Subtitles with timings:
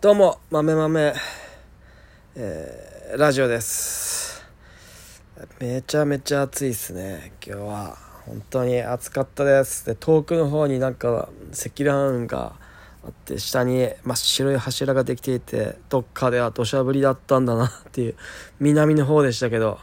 [0.00, 1.12] どうも、豆豆、
[2.36, 4.46] えー、ラジオです。
[5.58, 7.98] めちゃめちゃ暑いですね、今日は。
[8.24, 9.84] 本当に暑かったです。
[9.86, 12.52] で、遠くの方になんか積乱雲が
[13.02, 18.14] あって、下に真っ白い柱ができていて、どっかでは土砂降りだったんだなっていう、
[18.60, 19.80] 南の方でしたけど、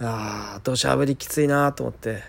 [0.00, 2.24] あー、土砂降りきついなと思って。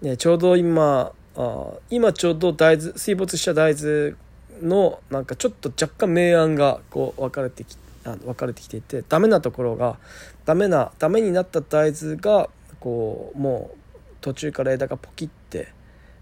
[0.00, 4.14] ね、ちょうど今、あ今ちょうど大豆水没した大豆
[4.62, 9.98] のなんかちょっと若干明暗がこう分かれてきあ分かれてきていてダメなところが
[10.44, 12.48] ダメなダメになった大豆が
[12.80, 13.78] こうもう
[14.20, 15.72] 途中から枝がポキって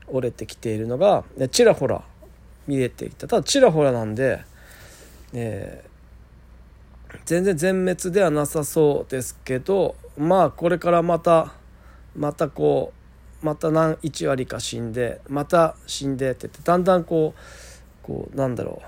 [0.09, 2.03] 折れてきているのがちらほら
[2.67, 3.29] 見えてきた。
[3.29, 4.43] ただちらほらなんで、
[5.33, 5.89] えー
[7.25, 11.55] 全然全滅ではなさそうですけどまあこれからまた
[12.15, 12.93] またこ
[13.43, 17.41] うまた何1割か死んでまた死んでってってだんだんこう
[18.09, 18.87] こうなんだろう。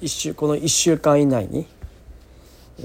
[0.00, 1.66] 一週この1週間以内に、
[2.78, 2.82] え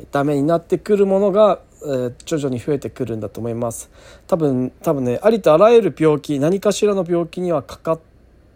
[0.00, 3.90] ーダメになってくるものが、えー徐々に増えてくるんだと思います。
[4.26, 8.00] 多分多分ねありとあらゆる病気何かしらの病気にはかかっ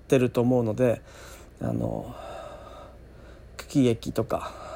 [0.09, 1.01] てると思うので
[1.61, 2.15] あの
[3.57, 4.67] 茎液とか。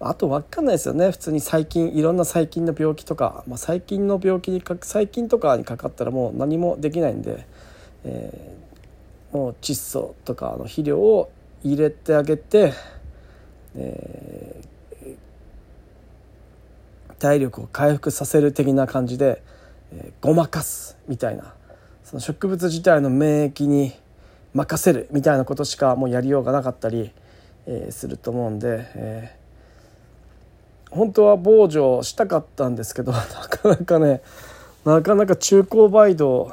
[0.00, 1.10] あと分かんないですよね。
[1.10, 7.46] 普通に細菌いろんな細菌の病気とか、まあ、細菌の病気にか細菌とかにかかったらもう何もできないんで、
[8.08, 8.58] えー
[9.30, 11.30] もう窒素とかの肥料を
[11.62, 12.72] 入れてあげて、
[13.76, 14.68] えー
[17.18, 19.42] 体力を回復させる的な感じで、
[19.92, 21.52] えーごまかすみたいな
[22.04, 23.92] その植物自体の免疫に
[24.54, 27.10] 任せるみたいなことしかもうやりようがなかったり、
[27.66, 29.38] えーすると思うんで、えー
[30.90, 34.22] 本当は防除したかったんですけど なかなかね
[34.86, 36.50] なかなか中高バイド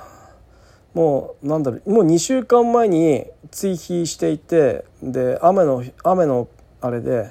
[0.95, 6.47] もうなんだろうもう2週間前に追肥していてで雨の雨の
[6.79, 7.29] あれで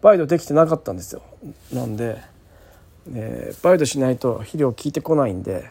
[0.00, 1.22] バイドできてなかったんですよ。
[1.72, 2.18] なんで、
[3.12, 5.70] えーバイドしないと肥料効いてこないんで、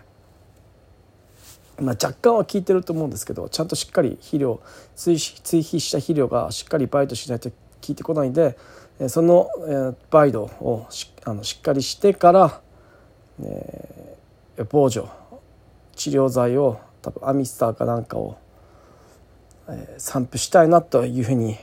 [1.81, 4.61] まあ、若干は効いてると思うんですけどちゃんとしっかり肥料
[4.95, 7.55] 追肥追肥した肥料がしっかりバイドしないと効
[7.89, 8.57] いてこないんで
[9.07, 12.61] その、えーバイドをしあのしっかりしてから、
[13.41, 15.09] えー防除
[15.95, 18.37] 治療剤を多分アミスターかなんかを、
[19.69, 21.57] えー散布したいなというふうに、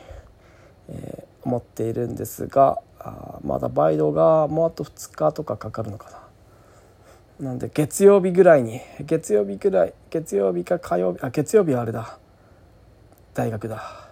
[0.89, 6.11] えー思っているんですがあまだバイドがもうあと2日とかかかるのか
[7.41, 7.49] な。
[7.49, 12.19] なんで月曜日ぐらいに月曜日ぐらい月曜日か火曜日あ月曜日はあれだ。
[13.35, 14.09] 大学だ。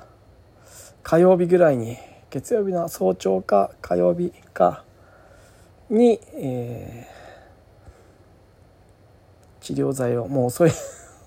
[1.02, 1.96] 火曜日ぐらいに
[2.28, 4.84] 月曜日の早朝か火曜日か
[5.88, 7.22] に、えー
[9.62, 10.72] 治療剤をもう遅い。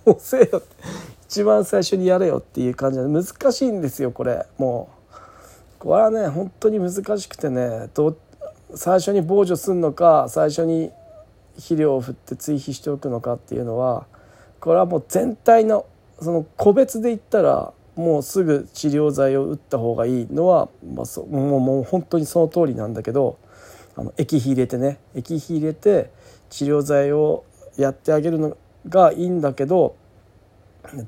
[0.06, 0.68] 遅えよって
[1.28, 4.46] 一番最初にやれよっていう感じで難しいんですよこれ。
[4.58, 8.18] もうこれはね本当に難しくてねど
[8.74, 10.92] 最初に防除するのか最初に
[11.56, 14.06] 肥料を振って追肥しておくのかっていうのは
[14.60, 15.86] これはもう全体の
[16.20, 23.38] その個別で言ったらもうすぐ治療剤を打った方がいいのは、まあ、そもうもう本当にその通りなんだけど
[23.96, 26.12] あの液肥入れてね液肥入れて
[26.50, 27.46] 治療剤を
[27.78, 29.96] やってあげるのがいいんだけど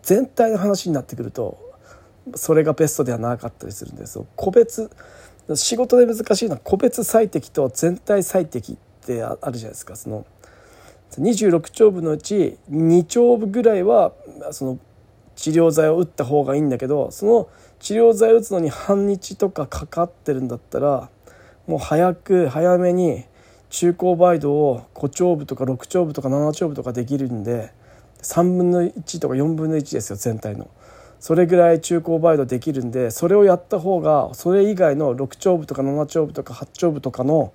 [0.02, 1.58] 全体の話になってくると
[2.36, 4.28] それがベストではなかったりするんですよ。
[4.36, 4.90] 個別
[5.56, 10.26] 仕事で難しいのは個別最適と全体最適ってあるじゃないですかその
[11.12, 14.12] 26丁部のうち2丁部ぐらいは
[14.52, 14.80] その
[15.38, 17.50] 治療剤を打った方がいいんだけどその
[17.80, 21.10] 治療剤を打つのに半日とかかかってるんだったら
[21.66, 23.24] もう早く早めに
[23.70, 27.72] 中高バイドを5丁部とか6丁部とか7丁部とかできるんで
[28.22, 30.70] 3分の1とか4分の1ですよ全体の。
[31.20, 37.54] それぐらい中高バイドできるんでそれをやった方がそれ以外の6丁部とか7丁部とか8丁部とかの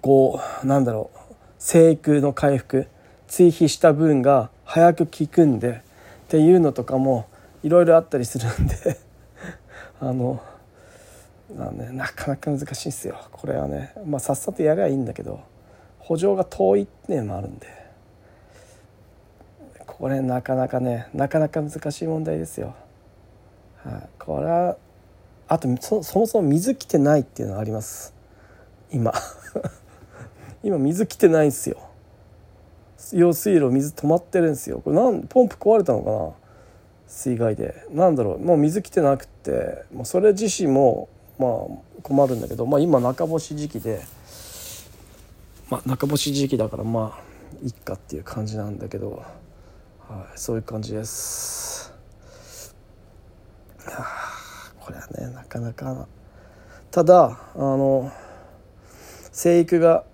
[0.00, 2.86] こうなんだろう生育の回復
[3.28, 5.82] 追肥した分が早く効くんでっ
[6.28, 7.28] ていうのとかも
[7.62, 8.74] いろいろあったりするんで
[10.00, 10.40] あの
[11.56, 13.16] まあね、なかなか難しいですよ。
[13.32, 15.40] これはね、まあ、さっさとやりゃいいんだけど
[15.98, 17.80] 補助が遠いっていうのもあるんで。
[19.86, 22.74] これなかなかねなかなか難しい問題ですよ。
[23.84, 24.76] はい、これは
[25.46, 28.14] あとそそもそも水来てないっていうのがあります。
[28.90, 29.12] 今。
[30.62, 31.76] 今水来てないんですよ。
[33.12, 34.80] 用水路水止まってるんですよ。
[34.80, 36.30] これなんポンプ壊れたのかな？
[37.06, 37.86] 水害で。
[37.90, 38.38] なんだろう。
[38.38, 41.08] もう水来てなくってもうそれ自身も
[41.40, 44.02] まあ困るんだけど、まあ、今中干し時期で、
[45.70, 49.24] まあ、中干し時期だからまあいっかっていう感じなんだけど、
[50.06, 51.94] はい、そういう感じです。
[53.86, 56.06] あこれはねなかなか
[56.90, 58.12] ただあの
[59.32, 60.04] 生育が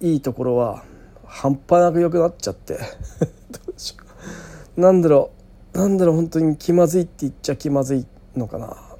[0.00, 0.84] いいところは
[1.26, 2.78] 半端なく良くなっちゃって
[4.76, 5.42] なんだろう。
[5.72, 8.91] なんだろう本当に気まずいって言っちゃ気まずいのかな。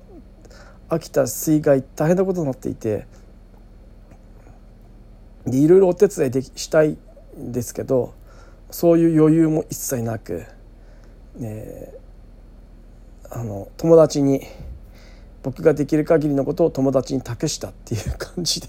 [0.92, 3.06] 秋田水害大変なことになっていて
[5.46, 6.98] でいろいろお手伝いでしたい
[7.38, 8.12] んですけど
[8.70, 10.44] そういう余裕も一切なく、
[11.36, 11.94] ね、
[13.30, 14.42] あの友達に
[15.42, 18.68] 僕ができる限りのことを友達に託したっていう感じで。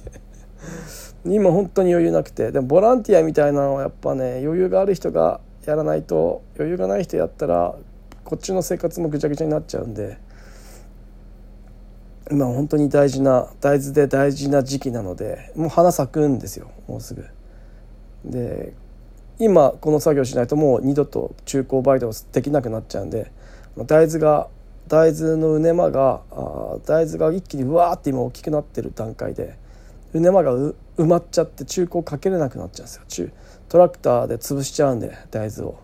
[1.25, 7.75] 今本当に余裕なくてでもボランティアみたいなのはやっぱね余裕がある人がやらないと余裕がない人やったら
[8.25, 10.17] こっちの生活もぐちゃぐちゃになっちゃうんで
[12.31, 17.25] 今本当に大事な大豆で大事な時期なのでもう花咲くんですよもうすぐ。
[18.25, 18.73] で
[19.39, 23.31] 今この作業しないともう二度と中高バイトできなくなっちゃうんで
[23.87, 24.47] 大豆が
[24.87, 26.21] 大豆のうねまが
[26.85, 29.57] 大豆が一気にうわーって今大きくなってる段階で
[30.13, 33.31] うねまが埋まっちゃって中古かけれなくなっちゃうんですよ中
[33.69, 35.79] トラクターで潰しちゃうんで大豆を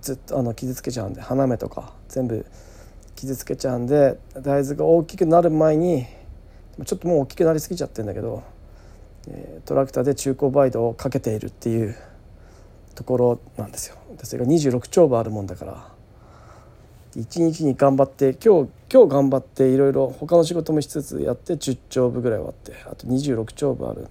[0.00, 2.46] ずっとあの傷つけちゃうんで花芽とか全部
[3.20, 6.06] 傷つけちゃうんで大豆が大きくなる前に
[6.84, 8.42] ちょっともう大きくなりすぎちゃってるんだけど、
[9.66, 11.94] トラクターで中古バイトをかけているっていう
[12.94, 13.96] ところなんですよ。
[14.22, 15.88] それが26丁分あるもんだから
[17.16, 24.10] 一日に頑張って今日今日頑張っていろいろ他の仕事もしつつやって10丁分ぐらい終わってあと26丁分あるんで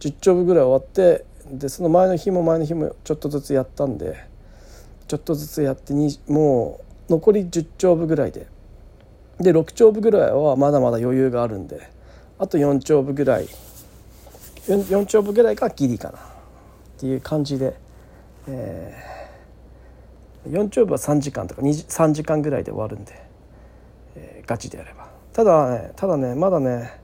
[0.00, 4.16] 10丁分ぐらい終わってでその前の日も前の日もちょっとずつやったんで
[5.06, 8.46] ちょっとずつやってにもう残り10丁分ぐらいで。
[9.38, 11.90] で6丁分ぐらいはまだまだ余裕があるんで。
[12.38, 13.46] あと4丁分ぐらい。
[14.66, 16.18] 4, 4丁分ぐらいがギリかな。
[16.18, 16.20] っ
[16.98, 17.74] ていう感じで、
[18.48, 23.12] えー、4丁分は3時間とか3時間ぐらいで終わるんで、
[24.16, 25.08] えー、ガチでやれば。
[25.32, 27.00] ただねただねまだね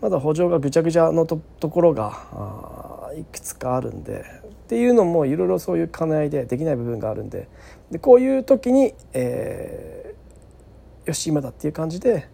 [0.00, 4.46] まだ補助がぐちゃぐちゃのとところがいくつかあるんで。
[4.66, 7.46] っていうのもいろいろそういう兼ね合いでできない部分があるんで
[7.90, 12.28] でこういう時に、えー、よし今だっていう感じで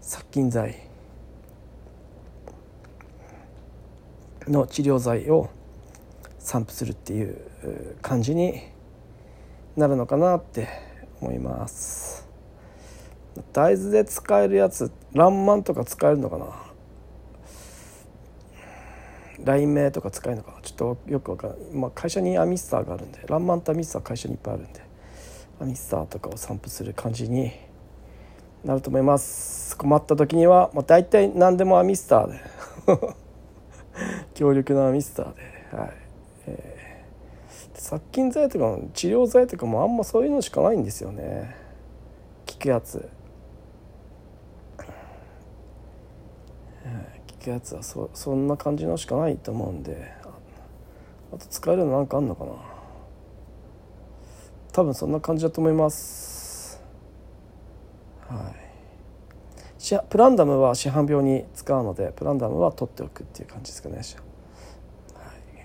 [0.00, 0.76] 殺菌剤
[4.48, 5.50] の治療剤を
[6.38, 8.60] 散布するっていう感じに
[9.76, 10.68] なるのかなって
[11.20, 12.28] 思います。
[13.52, 16.46] 大豆で使えるやつランマンとか使えるのかな？
[19.38, 20.60] 雷鳴とか使えるのかな？
[20.60, 24.91] ちょっとよくわからない、まあ、会社にアミスターがあるんでランマンとアミスター会社にいっぱいあるんで。
[25.60, 27.52] アミスターとかを散布する感じに
[28.64, 29.76] なると思います。
[29.76, 32.40] 困った時には、まあ、大体何でもアミスターで。
[34.34, 35.42] 強力なアミスターで。
[35.76, 35.90] はい、
[36.46, 41.56] えー、殺菌剤とか治療剤とかもあんまそういうのしかないんですよね。
[42.48, 43.08] 効くやつ。
[46.84, 50.12] 効くやつはそそんな感じのしかないと思うんで。
[51.32, 52.71] あと使えるのなんかあんのかな？
[54.72, 56.82] 多分そんな感じだと思います。
[58.28, 58.62] はい。
[60.08, 64.06] プランダムは市販病に使うのでプランダムは取っておくっていう感じですかね、はい、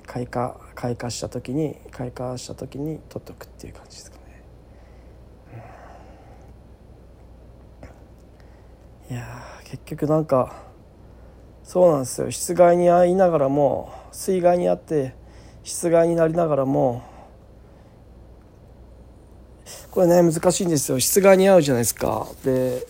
[0.06, 4.44] 開花開花した時に開花した時に取っておくっていう感じですかね、
[9.12, 9.24] いや
[9.64, 10.64] 結局なんか
[11.64, 12.32] そうなんですよ。
[12.32, 15.14] 室外に遭いながらも水害にあって
[15.64, 17.04] 室外になりながらも
[19.98, 21.00] これね難しいんですよ。
[21.00, 22.28] 室外に合うじゃないですか。
[22.46, 22.86] で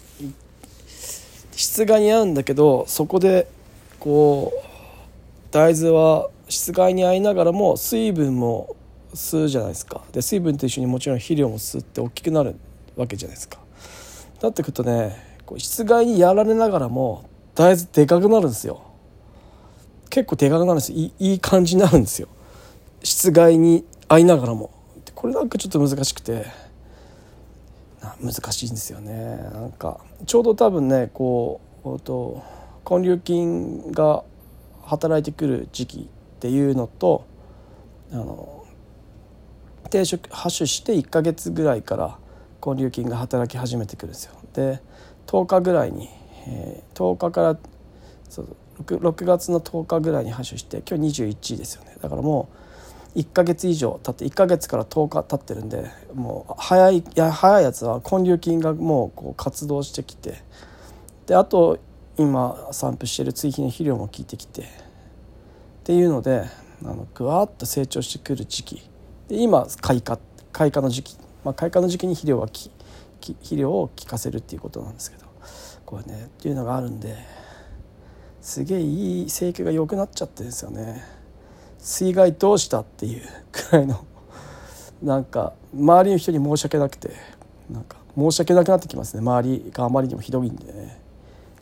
[1.54, 3.48] 室外に合うんだけどそこで
[3.98, 8.76] こう大豆は室外に合いながらも水分も
[9.14, 10.02] 吸うじゃないですか。
[10.12, 12.58] で水分と一緒にもちろん肥料も吸って大きくなる
[12.98, 13.58] わけじゃないですか。
[14.42, 18.82] だってくるとねこう室外にやられながらも大豆でかくなるんですよ。
[20.10, 22.28] 結構でかくなるんですいいい感じになるんですよ。
[23.02, 24.72] 室外に合いながらも。
[25.16, 26.67] これなんかちょっと難しくて。
[28.22, 29.38] 難しいんですよね。
[29.54, 32.44] なんかちょうど多分ねこうと
[32.90, 34.24] 根粒菌が
[34.84, 37.26] 働いてくる時期っていうのと
[38.12, 38.66] あの
[39.90, 42.18] 定食ハッシュして1ヶ月ぐらいから
[42.66, 44.34] 根粒菌が働き始めてくるんですよ。
[44.54, 44.82] で
[45.28, 46.10] 10日ぐらいに
[46.48, 47.58] えー、10日から
[48.30, 51.96] そう 6, 6月の10日ぐらいに発症して今日21ですよね。
[52.02, 52.58] だからもう
[53.18, 60.44] 1か月以上経って1か月から10日経ってるんでもう早いいや早いやつは根粒菌がもうこう活動してきて
[61.26, 61.80] であと
[62.18, 64.66] 今散布してる追肥の肥料も効いてきてっ
[65.84, 66.44] ていうので
[66.84, 68.90] あのぐわっと成長してくる時期。
[69.28, 70.20] で今開花
[70.52, 72.72] 開花の時期、まあ、開花の時期に肥料がき
[73.20, 75.26] 肥料を効かせるっていうことなんですけど
[75.86, 77.16] これねっていうのがあるんで
[78.42, 81.17] すげえいい生育が良くなっちゃってですよね。
[81.80, 84.06] 水害どうしたっていうくらいの。
[85.02, 87.12] なんか周りの人に申し訳なくて
[87.70, 89.20] なんか申し訳なくなってきますね。
[89.22, 91.00] 周りがあまりにもひどいんでね。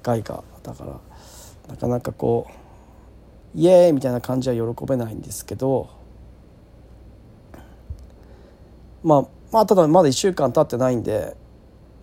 [0.04, 0.44] 害が。
[0.64, 1.00] だから
[1.68, 2.48] なかなかこ
[3.56, 5.90] うイエーイみたいな感じは喜べないんですけど。
[9.04, 11.36] まあまあただまだ1週間経ってないんで、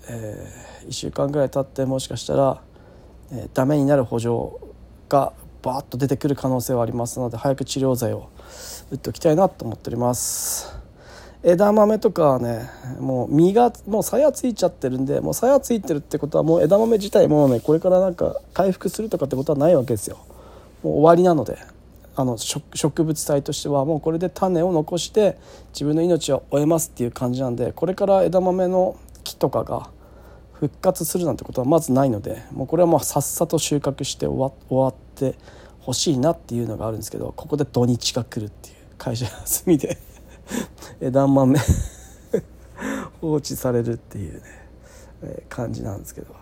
[0.08, 2.62] えー、1週間ぐらい経ってもしかしたら、
[3.32, 4.30] えー、ダメになる補助
[5.08, 8.30] がバーッと出てくる可能性はありますので早く治療剤を
[8.90, 10.82] 打っておきたいなと思っております。
[11.44, 12.68] 枝豆とかはね
[13.00, 20.18] もう実がもう鞘ついちゃってるんでもう鞘ついてるってことはもう枝豆自体もねこれからなんか回復するとかってことはないわけですよ。
[20.82, 21.56] もう終わりなので。
[22.14, 25.38] あの植物体としてはもうこれで種を残して
[25.72, 29.88] 自分の命を終えますっていう感じなんでこれから枝豆の木とかが
[30.62, 35.36] 復活するなんてことはまずないのでもうこれはもうさっさと収穫して終わ終わって
[35.80, 39.98] ほしいなっていうのがあるんですけどここで土日が来るっていう会社休みで
[41.02, 41.58] 枝豆
[43.20, 44.40] 放置されるっていうね、
[45.22, 46.32] え、感じなんですけど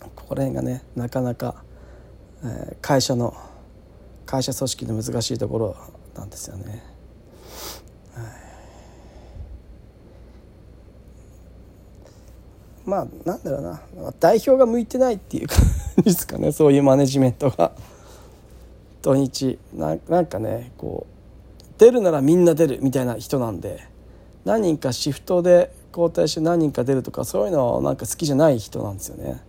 [0.00, 1.64] ここら辺がねなかなか
[2.44, 3.34] え会社の
[4.26, 5.76] 会社組織の難しいところ
[6.14, 6.84] なんですよね。
[8.14, 8.24] はい、
[12.86, 13.80] まあなんだろうな。
[14.20, 15.58] 代表が向いてないっていう感
[15.98, 16.50] じですかね。
[16.52, 17.72] そういうマネジメントが。
[19.02, 19.58] 土日。
[19.74, 23.80] ななんかねこう出るならみんな出るみたいな人なんで
[24.44, 29.42] 何人かシフトで交代して何人か出るとかそういうのなんか好きじゃない人なんですよね。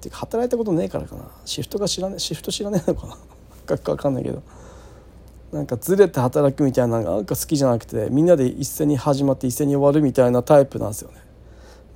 [0.00, 1.22] ていうか働いたことねえからかな。
[1.44, 3.16] シフトが知らねシフト知らねえのかな。
[3.76, 4.42] かかんないけど。
[5.52, 11.25] なんかずれて働くみたいなのがなんか好きじゃなくてみんなで一斉に始まって一斉に終わるみたいなタイプなんですよね。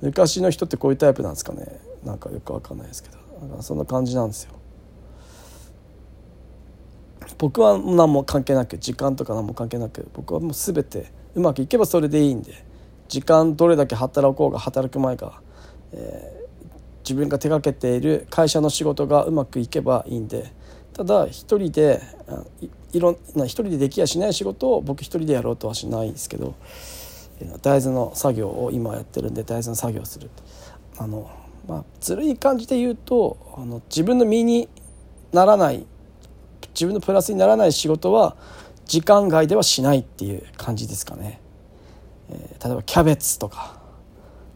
[0.01, 1.79] 昔の人ってこういうタイプなんですかね。
[2.03, 3.17] なんかよくわかんないですけど。
[3.47, 4.53] なんかそんな感じなんですよ。
[7.37, 12.53] 僕は何も関係なく時間とか何も関係なく僕はもう全てうまくいけばそれでいいんで
[13.07, 15.41] 時間どれだけ働こうが働く前か、
[15.93, 16.41] えー
[17.03, 20.51] 自分が手がけている会社の仕事がうまくいけばいいんで
[20.93, 22.01] ただ一人で
[22.93, 26.55] いろんな一人でできやしない仕事を僕一人でやろうとはしないですけど
[27.61, 30.29] 大豆の作業を今やってるんで大豆の作業をする
[30.97, 31.29] あの、
[31.67, 34.69] まあ、ずるい感じで言うとあの自分の身に
[35.31, 35.85] ならない
[36.73, 38.35] 自分のプラスにならない仕事は
[38.85, 41.39] 時間外ではしないっていう感じですかね。
[42.29, 43.79] えー、例えばキャベツとか。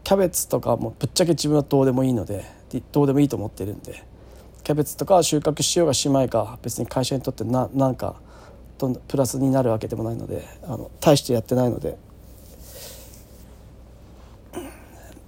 [0.04, 2.44] キャベツとかもぶっちゃけ自分はどうでもいいので
[2.92, 4.04] どうでもいいと思ってるんで。
[4.62, 8.16] キャベツとか収穫しようがしまいか別に会社にとってななんか
[9.08, 11.98] プラスになるわけでもないのであの大してやってないので。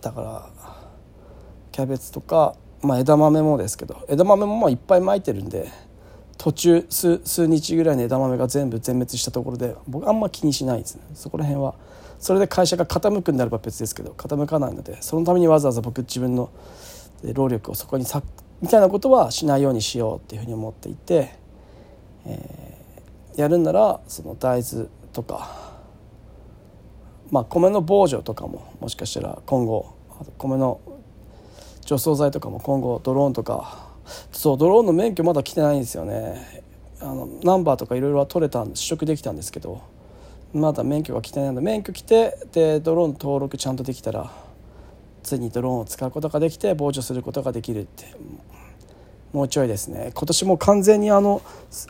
[0.08, 0.50] だから
[1.70, 5.68] キャベツとか、まあ、枝豆もですけど枝豆もまあいっぱいまいてるんで
[6.38, 11.74] 途中数数日ぐらいの枝豆が全部全滅したところで僕あんま気にしないですねそこら辺は。
[12.20, 16.50] それで会社が傾くんであれば別ですけど傾かないのでそのためにわざわざ僕自分の
[17.22, 18.26] 労力をそこに割
[18.60, 21.38] みたいなことはしないようにしようっていうふうに思っていて、
[22.26, 25.78] えー、やるんならその大豆とか、
[27.30, 29.97] まあ、米の防除とかももしかしたら今後
[30.38, 30.80] 米の
[31.84, 33.88] 除草剤とかも今後ドローンとか
[34.32, 36.64] そうドローンの免許まだ来てないんですよね
[37.00, 39.82] あのナンバーとかいろいろは取れたん取得できたんですけど
[40.52, 44.32] まだ免許が来てないので免許来てでドローン登録ちゃんとできたら
[45.22, 48.14] ついにドローンを使うことができて防除することができるって
[49.32, 51.42] もうちょいですね今年も完全にあの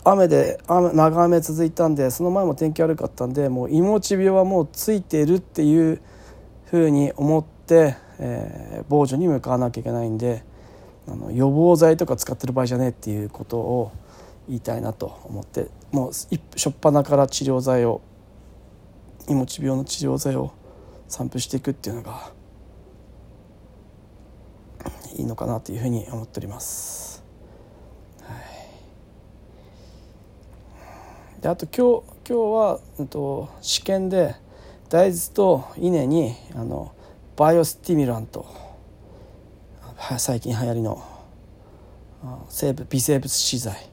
[0.03, 6.01] 雨で雨長雨続いたんでその前も天気悪かったんでもう命病はもうついてるっていう
[6.67, 10.43] ふうに思って、えー、防除に向かわなきゃいけないんで
[11.07, 13.93] あの予防剤とか使ってる場合じゃねえっていうことを
[14.49, 18.01] 言いたいなと思ってもう初っ端から治療剤を
[19.29, 20.53] 命病の治療剤を
[21.07, 22.33] 散布していくっていうのが
[25.17, 27.25] いいのかなというふうに思っております。
[28.23, 28.35] は
[31.39, 34.35] い、であと今日今日は、うんと、試験で
[34.91, 36.93] 大豆と稲にあの
[37.39, 38.45] バイオスティミュラント。
[40.19, 41.05] 最近流行りの
[42.49, 43.89] 生物微生物資材、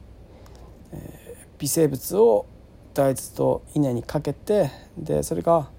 [0.92, 2.46] えー、微生物を
[2.92, 5.70] 大豆と稲にかけてでそれが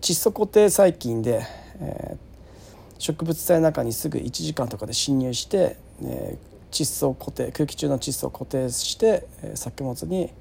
[0.00, 1.46] 窒素固定細菌で、
[1.80, 10.32] えー、植物体の中にすぐ1時間とかで侵入して、えー、窒素固定空気中の窒素を固定して、えー、作物に、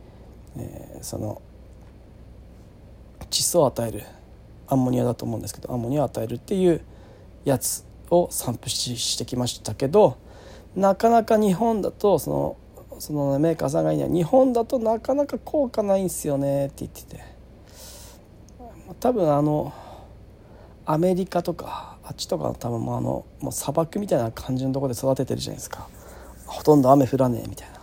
[0.57, 1.39] えー、その
[3.29, 4.03] 窒素を与える。
[4.71, 6.81] アンモニアだと思うんですけどアンモニアを与えるっていう
[7.43, 10.17] やつを散布してきましたけど
[10.75, 12.57] なかなか日本だとその
[12.99, 17.31] そのメーカーさんがいない日本だとなかなか効果ないんすよねって言ってて。
[18.99, 19.73] 多分あの
[20.85, 25.87] アメリカとかあっちとか多分もうあのもう砂漠みたいな感じのとこで育ててるじゃないですか。
[26.45, 27.79] ほとんど雨降らねえみたいな。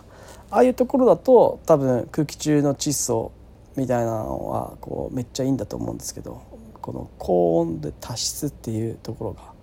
[0.51, 3.31] ああいうところだと多分空気中の窒素
[3.75, 6.41] みたいなのはこうめっちゃいいんだと思うんですけど
[6.81, 9.53] この高温で多湿っていうところが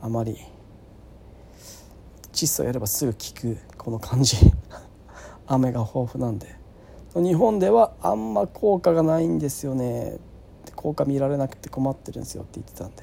[0.00, 0.38] あまり
[2.32, 4.36] 窒素やればすぐ効くこの感じ。
[5.46, 6.58] 雨が豊富なんで。
[7.14, 10.18] 日本ではあんま効果がないんですよね。
[10.76, 13.02] 効果見られなくて困ってるんですよって言ってたんで、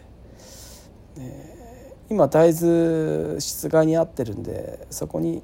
[1.15, 5.43] で今大豆室外に合ってるんでそこに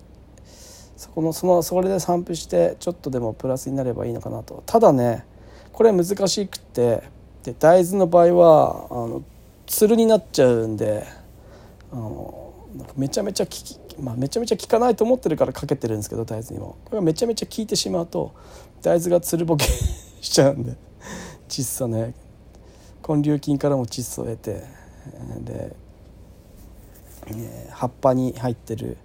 [0.96, 4.64] そこのそのそれで散布してちょっとでもプラスになればいいのかなと。
[4.66, 5.26] ただね
[5.74, 7.04] これ難しくって
[7.44, 9.24] で大豆の場合はあの
[9.66, 11.06] つるになっちゃうんで
[11.92, 12.54] あの
[12.96, 16.78] めちゃめちゃ効き、まあ、めちゃめちゃ効かないと思ってるからかけてるんですけど大豆にも。
[16.86, 18.34] これがめちゃめちゃ効いてしまうと
[18.82, 19.66] 大豆がつるぼけ
[20.22, 20.76] しちゃうんで
[21.50, 22.14] 窒素ね。
[23.08, 24.64] 根粒菌からも窒素を得て
[25.42, 25.76] で、
[27.28, 28.98] え葉っぱに入ってる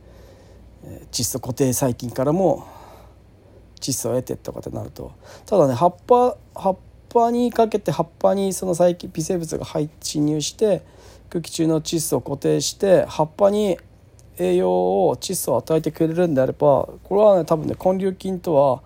[1.10, 2.66] 窒素固定細菌からも
[3.80, 5.12] 窒素を得てとかってなると。
[5.46, 6.76] ただね葉っぱ葉っ
[7.16, 10.82] ぱにかけて葉っぱにその細菌微生物が入侵入して
[11.30, 13.78] 空気中の窒素を固定して葉っぱに
[14.38, 18.82] 栄養を窒素を与えてくれるんであればこれはね多分ね根粒菌とは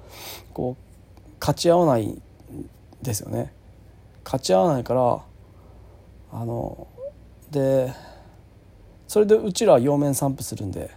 [0.55, 2.23] こう勝ち合わないん
[3.03, 3.53] ですよね。
[4.25, 5.23] 勝ち合わないから
[6.33, 6.87] あの
[7.51, 7.93] で
[9.09, 10.89] それでうちらは葉面散布するんで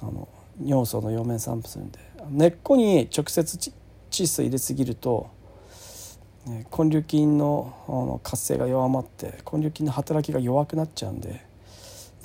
[0.00, 0.28] あの
[0.60, 3.72] 尿素の葉面散布するんで根っこに直接
[4.10, 5.30] 窒素入れすぎると
[6.46, 11.44] 根粒菌の活性が弱まって根粒菌の働きが弱くなっちゃうんで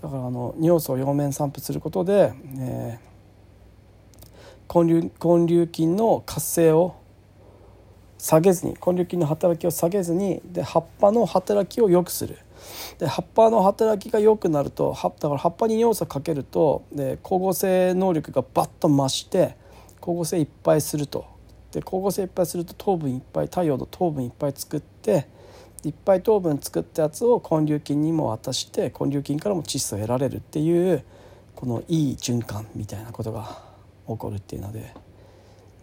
[0.01, 6.95] だからあの尿素を葉面散布することで、えー、根粒根粒菌の活性を
[8.17, 12.37] 下げずに根粒菌の働きを下げずにで葉っぱの働きを良くする。
[12.97, 19.55] で葉っぱの働きが良くなるとだから葉っぱに尿素かけるとで光合成能力がバッと増して
[20.01, 21.36] 光合成いっぱいすると。
[21.77, 25.27] で光合成いっぱいすると糖分いっぱい太陽の糖分いっぱい作って
[25.83, 31.03] いっぱい糖分作ったやつを根粒菌にも渡して根粒菌からも窒素を得られるっていう
[31.55, 33.61] このいい循環みたいなことが
[34.07, 34.93] 起こるっていうので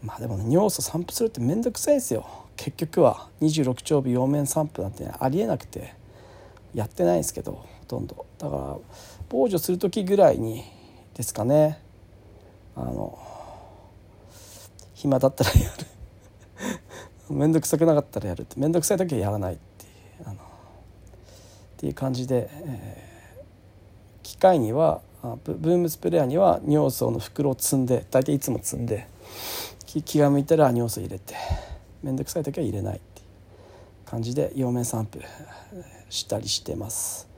[0.02, 2.26] まあでも、ね、尿素散布するって面倒くさいんですよ。
[2.56, 5.94] 結局は26丁尾葉面散布なんて、ありえなくて
[6.74, 8.26] やってないんですけどほとんど。
[8.38, 8.76] だから
[9.28, 10.62] 防除する時ぐらいに
[11.14, 11.80] ですかね。
[12.76, 13.18] あの
[15.04, 15.86] 暇だったらやる
[17.28, 19.88] 面倒くさくなかったらやるって面倒くさい時はやらないってい
[20.24, 20.38] うあのっ
[21.76, 25.02] ていう感じで、えー、機械には
[25.44, 29.06] ブームスプレーヤーには尿素の袋を積んで大体いつも積んで
[30.06, 31.34] 気が向いたら尿素入れて
[32.02, 35.20] 面倒くさい時は入れないっていう感じで葉面散布
[36.08, 37.28] したりしてます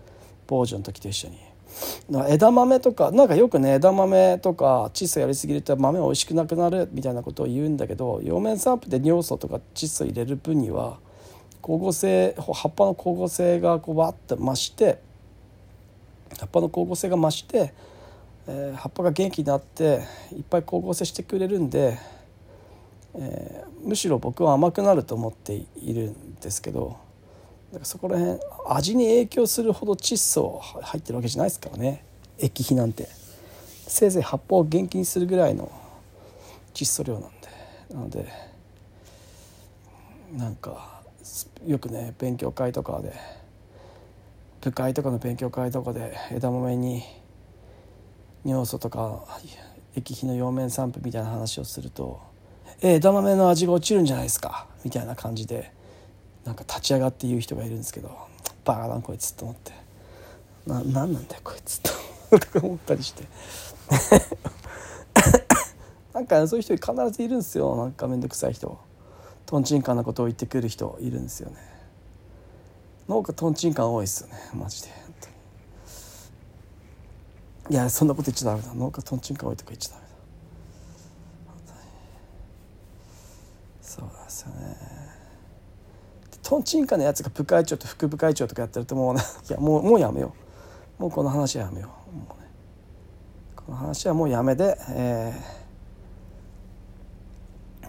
[0.47, 1.46] 防除の時と一緒に。
[2.29, 10.99] 枝豆とかなんかよくね枝豆とか窒素やりすぎると豆美味しくなくなるみたいなことを言うんだけど葉面散布で尿素とか窒素入れる分には
[11.63, 15.01] 光合成葉っぱの光合成がこうわって増して
[16.39, 17.73] 葉っぱの光合成が増して、
[18.47, 21.99] えー、葉っぱが元気になっていっぱい光合成してくれるんで、
[23.15, 27.06] えー、むしろ僕は甘くなると思っているんですけど。
[27.77, 32.05] からそこら辺味に影響するほど窒素入ってるわけじゃないですからね。
[32.39, 33.09] 液肥なんて。
[33.87, 35.71] せいぜい葉っぱを元気にするぐらいの
[36.75, 37.37] 窒素量なんで。
[37.95, 38.27] なので
[40.37, 41.03] なんか
[41.65, 43.13] よくね勉強会とかで
[44.61, 47.05] 部会とかの勉強会とかで枝豆に
[48.45, 49.25] 尿素とか
[49.95, 52.21] 液肥の葉面散布みたいな話をすると
[52.83, 55.71] 「え枝豆の味が落ちるんじゃないですか」みたいな感じで
[56.47, 58.17] なんか立ち上がって言う人がいるんですけど
[58.65, 59.73] バカだなこいつと思って。
[60.67, 61.91] な何なんだよこいつと。
[62.61, 63.23] 思ったりして。
[66.13, 67.77] なんか、そういう人必ずいるんですよ。
[67.77, 68.77] なんか面倒くさい人。
[69.45, 71.57] とんちんかんなことを言ってくる人いるんですよね。
[73.07, 74.35] なんかとんちんかん多いですよね。
[74.55, 74.91] マジで。
[77.69, 78.75] いやそんなこと言っちゃダメだ。
[78.75, 80.09] 農家とんちんかん多いとか言っちゃダメだ。
[83.83, 84.96] そうですよね。
[86.47, 90.33] とんちんかなやつが部会長と副部会長とかやってるともうねいやもうもうやめよ
[90.99, 91.03] う。
[91.03, 92.11] もうこの話はやめよう。
[92.15, 92.49] う、ね、
[93.57, 97.87] この話はもうやめで、えー、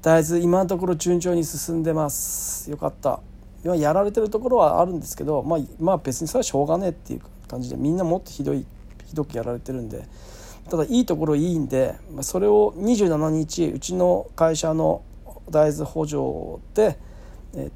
[0.00, 2.70] 大豆今のところ順調に進んでます。
[2.70, 3.20] よかった。
[3.62, 8.64] 今やられてるところはあるんですけど、まあ、まあ別にそれはしょうがねえっていう感じでみんなもっとひどい
[9.04, 10.08] ひどくやられてるんで。
[10.70, 15.02] ただいいところいいんでそれを27日うちの会社の
[15.50, 16.98] 大豆補助で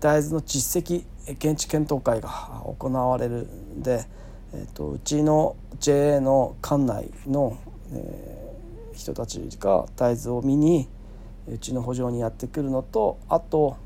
[0.00, 2.28] 大豆の実績現地検討会が
[2.78, 4.04] 行われるんで、
[4.54, 7.58] えーと、うちの JA の館内の、
[7.92, 10.88] えー、人たちが大豆を見に
[11.46, 13.76] うちの補助にやってくるのとあと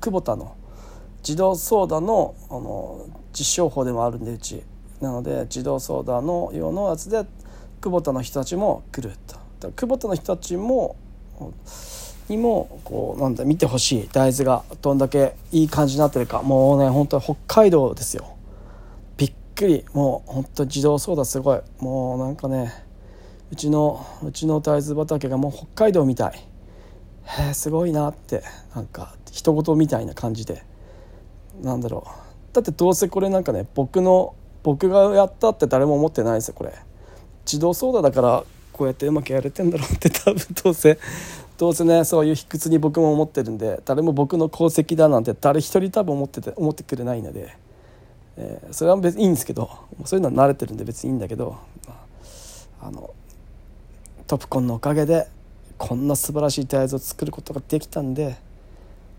[0.00, 0.56] 久保田の
[1.18, 4.62] 自動ソーダのあの実証法でもあるんでうち。
[5.00, 7.26] なので自動ソーダの用のやつで
[7.82, 9.14] 久保田の人たちも来る
[9.60, 9.70] と。
[9.72, 10.96] 久保田の人たちも
[12.28, 18.36] にもこうなんだ見てほしい大豆がどんだけいい感じになってるかもうね本当北海道ですよ。
[19.16, 19.84] びっくり。
[19.92, 21.60] もう本当自動ソーダすごい。
[21.78, 22.72] もうなんかね
[23.50, 26.48] うちのうちの大豆畑がもう北海道みたい。
[27.24, 28.42] へえすごいなって
[28.74, 30.64] なんか人事みたいな感じで。
[31.62, 32.10] なんだろう。
[32.52, 36.72] だってどうせこれなんかね僕の僕がやったって誰も思ってないですよこれ。
[37.44, 40.98] 自動ソーダだからこうやってうまくやれてんだろうって多分どうせ
[41.58, 47.56] どうせねそういう卑屈に僕も思ってるんで誰も僕の功績だなんて誰一人多分思ってて思ってくれないので、
[48.36, 49.70] えー、それは別にいいんですけど
[50.04, 51.56] そういうのは慣れてるんで別にいいんだけど、
[52.82, 53.14] あの
[54.26, 55.28] トップコンのおかげで
[55.78, 58.36] こんな素晴らしい大豆を作ることができたんで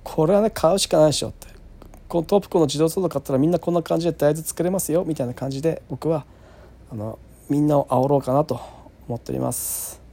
[0.03, 1.47] これはね買うしかないでしょって。
[2.07, 6.25] このトップコンの自動ソード買ったらみんなこんな感じで大豆作れますよみたいな感じで僕は
[6.89, 7.19] あの
[7.49, 8.61] みんなを煽ろうかなと
[9.07, 10.06] 思っております。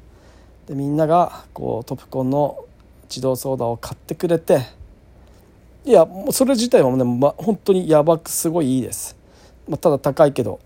[0.67, 2.65] でみんながこうトプコンの
[3.09, 4.63] 自動ソーダを買ってくれて
[5.85, 9.17] いやもうそれ自体はね、ま、本当にやばくすごいいいです、
[9.69, 10.61] まあ、ただ高いけど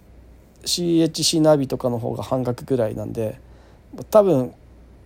[0.64, 3.40] CHC ナビとかの方が半額ぐらいなんで
[4.10, 4.54] 多分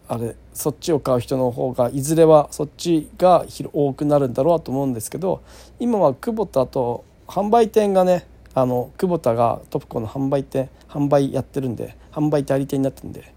[0.08, 5.42] あれそっちを買う人の方がいずれはそっちが多くなるんだろうと思うんですけど
[5.80, 13.32] 今は久保田と販売店がねあの久保田がトプコンの販売店販売やってるんで販売代理店になってるんで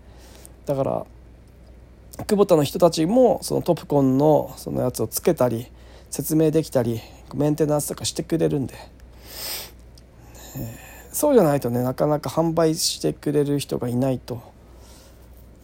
[0.65, 1.06] だから
[2.17, 5.67] 久保田の人たちもそのトプコンのそのやつをつけたり
[6.10, 7.01] 説明できたり
[7.34, 8.73] メンテナンスとかしてくれるんで、
[10.58, 14.41] えー、そうじゃないとねなかなか販売してくれる人がいないと。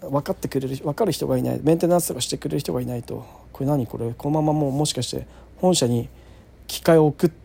[0.01, 1.59] 分かってくれる分かる人がいない。
[1.61, 3.23] メンテナンスとかしてくれる人がいないと。
[3.53, 4.11] これ何これ？
[4.17, 6.09] このままもうもしかして本社に
[6.67, 7.35] 機械を送って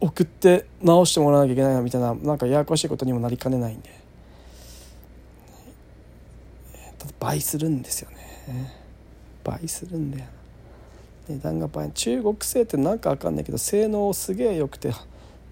[0.00, 3.90] 送って直してもらわなきゃいけないなみたいななんかややこしいことにもなりかねないんで。
[7.20, 8.16] 倍するんですよね。
[9.42, 10.26] 倍するんだよ
[11.28, 14.92] 値段が倍中国製ってなんか分かんないけど性能すげえ良くて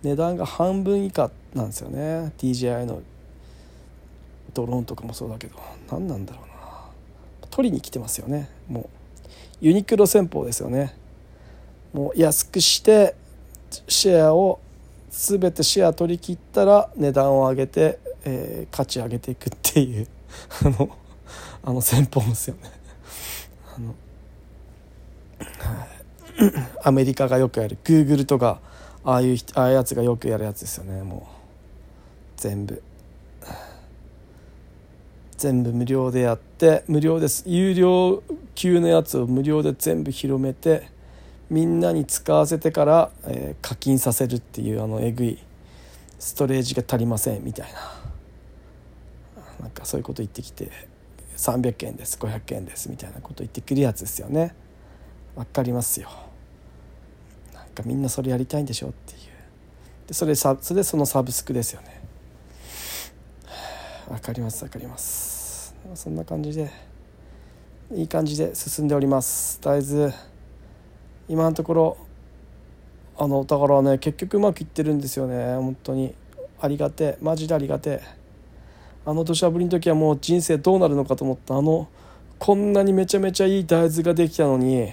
[0.02, 2.32] 値段が半分以下なんですよね。
[2.38, 3.02] DJI の
[4.52, 5.56] ドローンとかもそうだけど
[5.90, 6.52] 何なんだろうな。
[7.50, 8.48] 取りに来てますよね。
[8.68, 8.86] もう
[9.60, 10.94] ユニクロ戦法ですよね。
[11.92, 13.14] もう安くして
[13.86, 14.60] シェアを
[15.10, 20.08] 全てシェア取り切ったら値段を上げて、えー、価値上げていくっていう
[20.64, 20.88] あの
[21.64, 22.81] あの戦法ですよね。
[23.76, 23.94] あの
[26.82, 27.78] アメリカがよくやる。
[27.84, 28.60] グーグルとか
[29.04, 31.02] ああいうああいうやつがよくやるやつですよね。
[31.02, 32.82] もう全部。
[35.36, 37.44] 全部無料でやって無料です。
[37.46, 38.22] 有料
[38.54, 40.88] 級のやつを無料で全部広めて
[41.50, 45.38] みんなに使わせてから、えー、課金させるっていうあのえぐい
[46.18, 47.78] ストレージが足りませんみたいな。
[49.60, 50.91] なんかそういうこと言ってきて。
[51.36, 54.54] 300円です500円ですみたいなこと言ってくるやつですよね。
[55.34, 56.08] わかりますよ。
[57.54, 59.20] なんかみんなそれやりたいんでしょっていう。
[60.08, 62.00] でそれさそれでそのサブスクですよね。
[64.08, 65.74] わかりますわかります。
[65.94, 66.70] そんな感じで
[67.92, 69.58] いい感じで進んでおります。
[69.60, 70.12] 大豆
[71.28, 71.96] 今のところ
[73.16, 75.54] あのだからね結局うまくいってるんですよね。
[75.56, 76.14] 本当に。
[76.60, 78.00] ありがてマジでありがて
[79.04, 81.88] あの土砂降りの時はもう人生どうなるのかと思ったあの
[82.38, 84.92] こんなにめちゃめちゃいい大豆ができたのに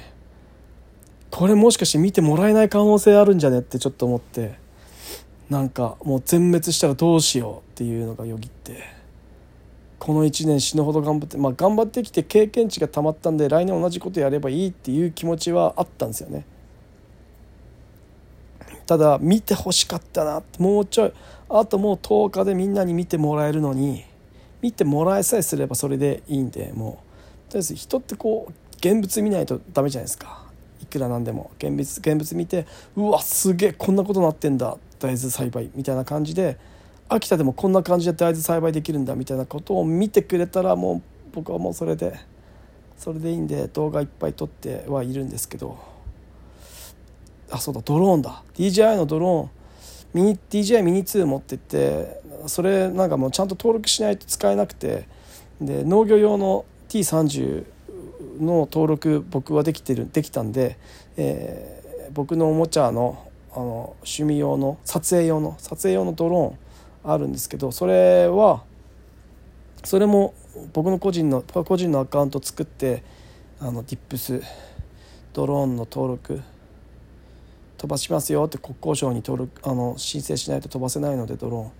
[1.29, 4.57] これもしかして見てもらえない可能性あるんじゃねってちょっと思って
[5.49, 8.83] なんかもう全滅したらどうしようっていうのがよぎって
[9.99, 16.45] この1年死ぬほど頑張ってまあ頑張ってきて経験値がたまったんで来年同じことやればいいっていう気持ちはあったんですよね。
[18.89, 21.13] ただ見てほしかったなもうちょい
[21.47, 24.03] あともう10日でみんなに見てもらえるのに
[24.63, 27.03] 見てもらえさえすればそれでいいんでも
[27.47, 30.43] うとりあえず人ってこう現物見ないとダメじゃないですか。
[30.81, 31.51] いくらなんでも。
[31.59, 36.57] 現物現物見てうわすげえこんなことなってんだ大豆栽培みたいな感じで
[37.09, 42.19] 秋田でもこんな感じで大豆栽培できるんだみたいなことを見てくれたらもう僕はもうそれで
[42.97, 45.77] それでいいんで動画いっぱい撮ってはいるんですけど
[47.51, 48.43] あそうだドローンだ。
[48.55, 49.49] DJI のドローン。
[50.13, 55.07] ミニ DJI ミニ2持ってってそれなんかもうちゃんと登録しないと使えなくて。
[55.61, 57.65] で農業用の T30
[58.39, 60.77] の登録僕はできてるできたんで、
[61.17, 68.63] えー、僕のおもちゃのあの趣味用の撮影用の撮影用のドローンあるんですけどそれは
[69.83, 70.33] それも
[70.71, 73.03] 僕の個人の個人のアカウント作って
[73.59, 74.41] あのディップス
[75.33, 76.41] ドローンの登録
[77.79, 81.71] 飛ばしますよって国交省に登録あの申請しないと飛ばせないのでドローン。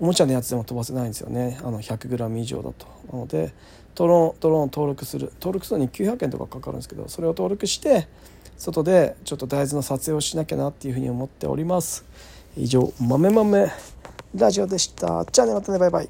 [0.00, 1.58] おもちゃのやつでも飛ばせないんですよね。
[1.62, 2.86] あの 100g 以上だと。
[3.12, 3.52] なので
[3.94, 5.32] ドローンドローン登録する。
[5.40, 8.06] 登録するのに900円とかかかるんですけどそれを登録して
[8.56, 12.04] 外でちょっと大豆の撮影をしなきゃなっていうふうに思っております。
[12.56, 13.70] 以上豆豆
[14.34, 15.24] ラジオでした。
[15.30, 15.78] じゃあねまたね。
[15.78, 16.08] バイバイ。